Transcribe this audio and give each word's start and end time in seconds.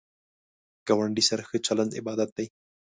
ګاونډی 0.87 1.23
سره 1.29 1.41
ښه 1.49 1.57
چلند 1.65 1.91
عبادت 1.99 2.29
دی 2.37 2.47